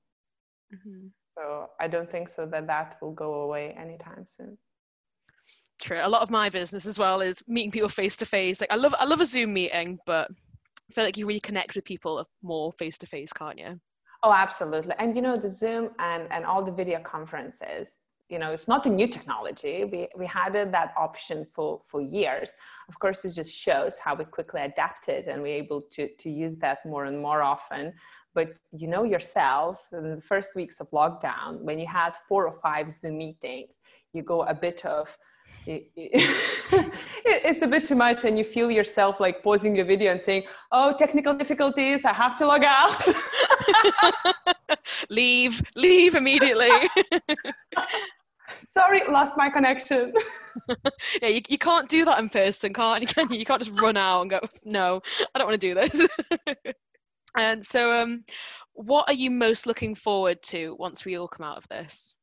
Mm-hmm. 0.73 1.07
So 1.37 1.67
I 1.79 1.87
don't 1.87 2.11
think 2.11 2.29
so 2.29 2.45
that 2.45 2.67
that 2.67 2.97
will 3.01 3.13
go 3.13 3.41
away 3.41 3.75
anytime 3.79 4.25
soon. 4.35 4.57
True. 5.79 6.01
A 6.03 6.09
lot 6.09 6.23
of 6.23 6.29
my 6.29 6.49
business 6.49 6.85
as 6.85 6.97
well 6.97 7.21
is 7.21 7.43
meeting 7.47 7.71
people 7.71 7.89
face 7.89 8.17
to 8.17 8.25
face. 8.25 8.59
Like 8.59 8.71
I 8.71 8.75
love 8.75 8.95
I 8.99 9.05
love 9.05 9.21
a 9.21 9.25
Zoom 9.25 9.53
meeting, 9.53 9.99
but 10.05 10.29
I 10.29 10.93
feel 10.93 11.03
like 11.03 11.17
you 11.17 11.27
really 11.27 11.39
connect 11.39 11.75
with 11.75 11.85
people 11.85 12.27
more 12.41 12.73
face 12.73 12.97
to 12.99 13.05
face, 13.05 13.31
can't 13.31 13.59
you? 13.59 13.79
Oh, 14.23 14.33
absolutely. 14.33 14.93
And 14.97 15.15
you 15.15 15.21
know, 15.21 15.37
the 15.37 15.49
Zoom 15.49 15.89
and, 15.99 16.27
and 16.31 16.45
all 16.45 16.63
the 16.65 16.71
video 16.71 16.99
conferences, 17.01 17.95
you 18.29 18.39
know, 18.39 18.51
it's 18.51 18.67
not 18.67 18.85
a 18.85 18.89
new 18.89 19.07
technology. 19.07 19.85
We, 19.85 20.09
we 20.17 20.25
had 20.25 20.53
that 20.53 20.93
option 20.97 21.45
for, 21.45 21.81
for 21.85 22.01
years. 22.01 22.51
Of 22.89 22.99
course, 22.99 23.23
it 23.23 23.33
just 23.33 23.55
shows 23.55 23.93
how 24.03 24.15
we 24.15 24.25
quickly 24.25 24.61
adapted 24.61 25.27
and 25.27 25.41
we're 25.41 25.55
able 25.63 25.83
to, 25.91 26.09
to 26.19 26.29
use 26.29 26.55
that 26.57 26.79
more 26.85 27.05
and 27.05 27.21
more 27.21 27.41
often. 27.41 27.93
But 28.33 28.49
you 28.71 28.87
know 28.87 29.03
yourself, 29.03 29.79
in 29.93 30.15
the 30.15 30.21
first 30.21 30.55
weeks 30.55 30.79
of 30.79 30.89
lockdown, 30.91 31.61
when 31.61 31.79
you 31.79 31.87
had 31.87 32.11
four 32.27 32.47
or 32.47 32.55
five 32.61 32.91
Zoom 32.91 33.17
meetings, 33.17 33.69
you 34.13 34.23
go 34.23 34.43
a 34.43 34.53
bit 34.53 34.85
of, 34.85 35.17
it's 35.67 37.61
a 37.61 37.67
bit 37.67 37.85
too 37.85 37.95
much 37.95 38.23
and 38.23 38.37
you 38.37 38.43
feel 38.43 38.71
yourself 38.71 39.19
like 39.19 39.43
pausing 39.43 39.75
your 39.75 39.83
video 39.83 40.13
and 40.13 40.21
saying 40.21 40.43
oh 40.71 40.93
technical 40.97 41.33
difficulties 41.33 41.99
i 42.05 42.13
have 42.13 42.37
to 42.37 42.47
log 42.47 42.63
out 42.63 43.05
leave 45.09 45.61
leave 45.75 46.15
immediately 46.15 46.69
sorry 48.73 49.01
lost 49.09 49.33
my 49.37 49.49
connection 49.49 50.13
yeah 51.21 51.29
you, 51.29 51.41
you 51.47 51.57
can't 51.57 51.89
do 51.89 52.05
that 52.05 52.19
in 52.19 52.29
person 52.29 52.73
can't 52.73 53.01
you 53.01 53.07
can 53.13 53.31
you 53.33 53.45
can't 53.45 53.61
just 53.61 53.79
run 53.79 53.97
out 53.97 54.21
and 54.21 54.29
go 54.29 54.39
no 54.65 55.01
i 55.33 55.39
don't 55.39 55.47
want 55.47 55.59
to 55.59 55.67
do 55.67 55.73
this 55.73 56.07
and 57.37 57.65
so 57.65 58.01
um 58.01 58.23
what 58.73 59.07
are 59.07 59.13
you 59.13 59.31
most 59.31 59.65
looking 59.65 59.95
forward 59.95 60.41
to 60.43 60.75
once 60.79 61.05
we 61.05 61.17
all 61.17 61.27
come 61.27 61.45
out 61.45 61.57
of 61.57 61.67
this 61.69 62.15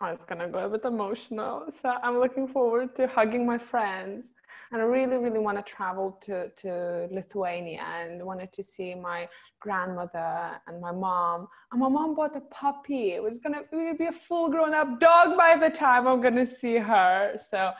oh, 0.00 0.06
it's 0.06 0.24
gonna 0.24 0.48
go 0.48 0.64
a 0.64 0.68
bit 0.68 0.84
emotional. 0.84 1.64
So 1.80 1.88
I'm 2.02 2.18
looking 2.18 2.48
forward 2.48 2.94
to 2.96 3.06
hugging 3.06 3.46
my 3.46 3.58
friends. 3.58 4.30
And 4.72 4.80
I 4.80 4.84
really, 4.84 5.16
really 5.16 5.38
want 5.38 5.58
to 5.58 5.72
travel 5.72 6.18
to, 6.22 6.48
to 6.48 7.08
Lithuania 7.10 7.82
and 7.82 8.24
wanted 8.24 8.52
to 8.52 8.62
see 8.62 8.94
my 8.94 9.28
grandmother 9.60 10.60
and 10.66 10.80
my 10.80 10.92
mom. 10.92 11.48
And 11.72 11.80
my 11.80 11.88
mom 11.88 12.14
bought 12.14 12.36
a 12.36 12.40
puppy. 12.40 13.12
It 13.12 13.22
was 13.22 13.38
gonna, 13.42 13.62
it 13.72 13.98
be 13.98 14.06
a 14.06 14.12
full 14.12 14.50
grown 14.50 14.74
up 14.74 15.00
dog 15.00 15.36
by 15.36 15.56
the 15.56 15.74
time 15.74 16.06
I'm 16.06 16.20
gonna 16.20 16.46
see 16.46 16.76
her. 16.76 17.36
So, 17.50 17.72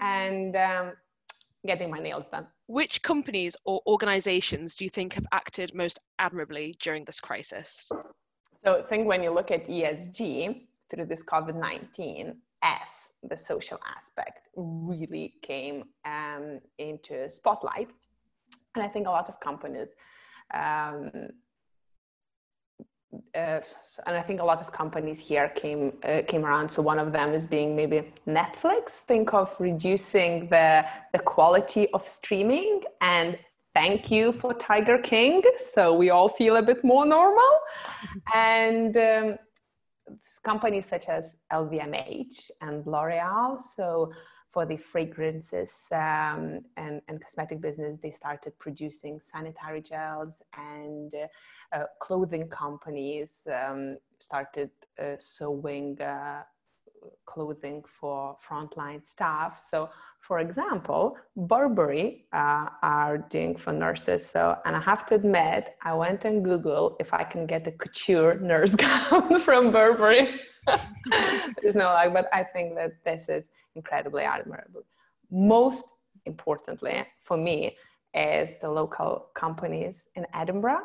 and 0.00 0.54
um, 0.56 0.92
getting 1.66 1.90
my 1.90 1.98
nails 1.98 2.24
done. 2.30 2.46
Which 2.66 3.02
companies 3.02 3.56
or 3.64 3.80
organizations 3.86 4.74
do 4.74 4.84
you 4.84 4.90
think 4.90 5.14
have 5.14 5.26
acted 5.32 5.74
most 5.74 5.98
admirably 6.18 6.76
during 6.80 7.04
this 7.04 7.20
crisis? 7.20 7.88
So 8.64 8.78
I 8.78 8.82
think 8.82 9.06
when 9.06 9.22
you 9.22 9.30
look 9.30 9.50
at 9.50 9.66
ESG, 9.66 10.68
through 10.90 11.06
this 11.06 11.22
COVID 11.22 11.54
19 11.54 12.36
as 12.62 12.78
the 13.22 13.36
social 13.36 13.78
aspect 13.96 14.48
really 14.54 15.34
came 15.42 15.84
um, 16.04 16.60
into 16.78 17.30
spotlight. 17.30 17.88
And 18.74 18.84
I 18.84 18.88
think 18.88 19.06
a 19.06 19.10
lot 19.10 19.28
of 19.28 19.40
companies, 19.40 19.88
um, 20.54 21.10
uh, 23.34 23.60
and 24.06 24.16
I 24.16 24.22
think 24.22 24.40
a 24.40 24.44
lot 24.44 24.60
of 24.60 24.70
companies 24.70 25.18
here 25.18 25.48
came 25.56 25.94
uh, 26.04 26.22
came 26.28 26.44
around. 26.44 26.68
So 26.70 26.82
one 26.82 26.98
of 26.98 27.12
them 27.12 27.32
is 27.32 27.46
being 27.46 27.74
maybe 27.74 28.12
Netflix. 28.26 28.90
Think 28.90 29.32
of 29.32 29.54
reducing 29.58 30.48
the 30.48 30.84
the 31.12 31.18
quality 31.18 31.88
of 31.92 32.06
streaming 32.06 32.82
and 33.00 33.38
thank 33.74 34.10
you 34.10 34.32
for 34.32 34.52
Tiger 34.54 34.98
King. 34.98 35.42
So 35.72 35.94
we 35.94 36.10
all 36.10 36.28
feel 36.28 36.56
a 36.56 36.62
bit 36.62 36.84
more 36.84 37.06
normal. 37.06 37.52
and 38.34 38.96
um, 38.96 39.38
companies 40.44 40.84
such 40.88 41.08
as 41.08 41.24
LVMH 41.52 42.50
and 42.60 42.86
L'Oreal. 42.86 43.60
So 43.76 44.12
for 44.50 44.64
the 44.64 44.76
fragrances 44.76 45.70
um, 45.92 46.60
and, 46.76 47.02
and 47.08 47.22
cosmetic 47.22 47.60
business, 47.60 47.98
they 48.02 48.10
started 48.10 48.58
producing 48.58 49.20
sanitary 49.32 49.82
gels 49.82 50.34
and 50.56 51.12
uh, 51.14 51.76
uh, 51.76 51.84
clothing 52.00 52.48
companies 52.48 53.46
um, 53.52 53.98
started 54.18 54.70
uh, 54.98 55.14
sewing 55.18 56.00
uh, 56.00 56.42
clothing 57.26 57.82
for 58.00 58.36
frontline 58.46 59.06
staff. 59.06 59.62
So, 59.70 59.90
for 60.20 60.40
example, 60.40 61.16
Burberry 61.36 62.26
uh, 62.32 62.66
are 62.82 63.18
doing 63.18 63.56
for 63.56 63.72
nurses. 63.72 64.28
So, 64.28 64.56
and 64.64 64.76
I 64.76 64.80
have 64.80 65.06
to 65.06 65.14
admit, 65.14 65.74
I 65.82 65.94
went 65.94 66.24
and 66.24 66.44
Google 66.44 66.96
if 66.98 67.12
I 67.12 67.24
can 67.24 67.46
get 67.46 67.66
a 67.66 67.72
couture 67.72 68.38
nurse 68.40 68.74
gown 68.86 69.40
from 69.40 69.70
Burberry. 69.70 70.40
There's 71.62 71.74
no 71.74 71.86
like, 71.86 72.12
but 72.12 72.28
I 72.32 72.44
think 72.44 72.74
that 72.76 72.92
this 73.04 73.28
is 73.28 73.44
incredibly 73.74 74.24
admirable. 74.24 74.82
Most 75.30 75.84
importantly 76.26 77.06
for 77.20 77.36
me 77.36 77.76
is 78.14 78.50
the 78.60 78.70
local 78.70 79.28
companies 79.34 80.04
in 80.14 80.26
Edinburgh. 80.34 80.82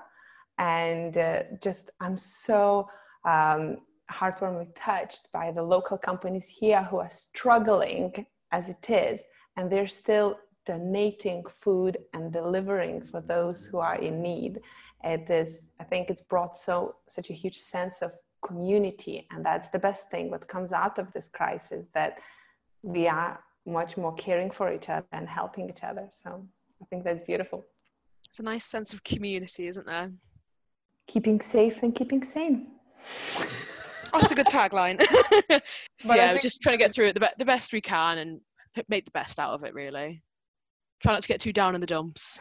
And 0.57 1.17
uh, 1.17 1.43
just, 1.61 1.89
I'm 1.99 2.17
so 2.17 2.87
um, 3.25 3.77
heartwarmingly 4.11 4.67
touched 4.75 5.31
by 5.31 5.51
the 5.51 5.63
local 5.63 5.97
companies 5.97 6.45
here 6.47 6.83
who 6.83 6.97
are 6.97 7.09
struggling 7.09 8.25
as 8.51 8.69
it 8.69 8.89
is, 8.89 9.21
and 9.57 9.71
they're 9.71 9.87
still 9.87 10.37
donating 10.65 11.43
food 11.49 11.97
and 12.13 12.31
delivering 12.31 13.01
for 13.01 13.21
those 13.21 13.65
who 13.65 13.79
are 13.79 13.95
in 13.95 14.21
need. 14.21 14.59
It 15.03 15.29
is, 15.29 15.67
I 15.79 15.83
think, 15.83 16.09
it's 16.09 16.21
brought 16.21 16.57
so 16.57 16.95
such 17.09 17.29
a 17.29 17.33
huge 17.33 17.57
sense 17.57 17.95
of 18.01 18.11
community, 18.45 19.27
and 19.31 19.45
that's 19.45 19.69
the 19.69 19.79
best 19.79 20.09
thing. 20.09 20.29
What 20.29 20.47
comes 20.47 20.71
out 20.71 20.99
of 20.99 21.11
this 21.13 21.27
crisis 21.27 21.85
that 21.93 22.19
we 22.81 23.07
are 23.07 23.39
much 23.65 23.97
more 23.97 24.13
caring 24.15 24.51
for 24.51 24.73
each 24.73 24.89
other 24.89 25.05
and 25.11 25.27
helping 25.27 25.69
each 25.69 25.83
other. 25.83 26.09
So 26.23 26.45
I 26.81 26.85
think 26.85 27.03
that's 27.03 27.25
beautiful. 27.25 27.65
It's 28.27 28.39
a 28.39 28.43
nice 28.43 28.65
sense 28.65 28.93
of 28.93 29.03
community, 29.03 29.67
isn't 29.67 29.85
there? 29.85 30.11
Keeping 31.07 31.39
safe 31.39 31.83
and 31.83 31.93
keeping 31.95 32.23
sane. 32.23 32.67
That's 34.13 34.31
a 34.31 34.35
good 34.35 34.47
tagline. 34.47 35.01
so 35.99 36.15
yeah, 36.15 36.33
we're 36.33 36.41
just 36.41 36.61
trying 36.61 36.77
to 36.77 36.83
get 36.83 36.93
through 36.93 37.07
it 37.07 37.13
the, 37.13 37.19
be- 37.21 37.37
the 37.37 37.45
best 37.45 37.73
we 37.73 37.81
can 37.81 38.17
and 38.19 38.41
make 38.87 39.05
the 39.05 39.11
best 39.11 39.39
out 39.39 39.53
of 39.53 39.63
it. 39.63 39.73
Really, 39.73 40.23
try 41.01 41.13
not 41.13 41.21
to 41.23 41.27
get 41.27 41.41
too 41.41 41.53
down 41.53 41.75
in 41.75 41.81
the 41.81 41.87
dumps. 41.87 42.39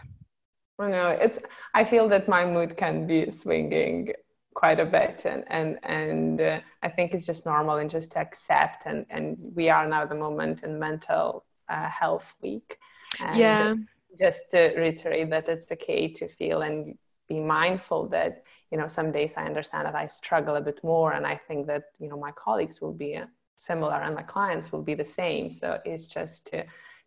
I 0.78 0.88
know 0.88 1.08
it's. 1.08 1.38
I 1.74 1.85
feel 1.85 2.08
that 2.08 2.28
my 2.28 2.44
mood 2.44 2.76
can 2.76 3.06
be 3.06 3.30
swinging 3.30 4.12
quite 4.54 4.80
a 4.80 4.87
bit, 4.87 5.24
and 5.24 5.44
and 5.48 5.78
and 5.82 6.40
uh, 6.40 6.61
I 6.82 6.88
think 6.88 7.14
it's 7.14 7.26
just 7.26 7.46
normal 7.46 7.76
and 7.76 7.90
just 7.90 8.12
to 8.12 8.18
accept. 8.18 8.85
And 8.87 9.06
and 9.11 9.38
we 9.54 9.68
are 9.68 9.87
now 9.87 10.06
the 10.06 10.14
moment 10.14 10.62
in 10.62 10.78
mental 10.78 11.44
uh, 11.68 11.88
health 11.88 12.32
week. 12.42 12.78
And 13.20 13.38
yeah. 13.38 13.74
Just 14.18 14.50
to 14.50 14.74
reiterate 14.76 15.30
that 15.30 15.48
it's 15.48 15.72
okay 15.72 16.06
to 16.12 16.28
feel 16.28 16.61
and 16.61 16.98
be 17.32 17.40
mindful 17.40 18.02
that 18.08 18.32
you 18.70 18.78
know 18.78 18.88
some 18.98 19.10
days 19.18 19.32
i 19.36 19.44
understand 19.52 19.86
that 19.86 19.94
i 20.04 20.06
struggle 20.06 20.56
a 20.56 20.66
bit 20.68 20.80
more 20.92 21.12
and 21.16 21.24
i 21.34 21.36
think 21.46 21.66
that 21.66 21.84
you 22.00 22.08
know 22.08 22.18
my 22.26 22.32
colleagues 22.44 22.80
will 22.82 22.96
be 23.04 23.16
uh, 23.16 23.26
similar 23.56 23.98
and 24.04 24.14
my 24.14 24.26
clients 24.34 24.72
will 24.72 24.86
be 24.90 24.96
the 25.02 25.10
same 25.20 25.50
so 25.60 25.78
it's 25.84 26.06
just 26.18 26.46
to 26.48 26.64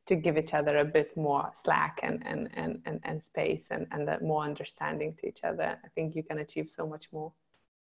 to 0.08 0.16
give 0.16 0.38
each 0.38 0.54
other 0.54 0.78
a 0.78 0.86
bit 0.86 1.10
more 1.18 1.52
slack 1.64 2.00
and 2.08 2.18
and 2.26 2.42
and 2.54 2.72
and, 2.86 3.00
and 3.04 3.24
space 3.32 3.66
and 3.72 3.88
and 3.92 4.04
more 4.22 4.44
understanding 4.44 5.14
to 5.18 5.28
each 5.28 5.44
other 5.44 5.70
i 5.86 5.88
think 5.96 6.16
you 6.16 6.24
can 6.30 6.40
achieve 6.40 6.70
so 6.70 6.84
much 6.94 7.06
more 7.12 7.32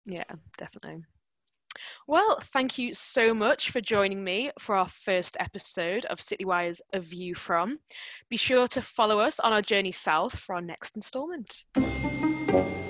yeah 0.07 0.31
definitely 0.59 1.03
well, 2.07 2.39
thank 2.41 2.79
you 2.79 2.95
so 2.95 3.35
much 3.35 3.71
for 3.71 3.81
joining 3.81 4.23
me 4.23 4.51
for 4.59 4.77
our 4.77 4.89
first 4.89 5.37
episode 5.41 6.05
of 6.05 6.19
Citywires 6.19 6.81
A 6.93 7.01
View 7.01 7.35
From. 7.35 7.79
Be 8.29 8.37
sure 8.37 8.67
to 8.69 8.83
follow 8.83 9.19
us 9.19 9.41
on 9.41 9.53
our 9.53 9.63
journey 9.63 9.93
south 9.93 10.39
for 10.39 10.55
our 10.55 10.63
next 10.63 10.97
instalment. 10.97 11.65
Thank 12.55 12.69
you. 12.69 12.84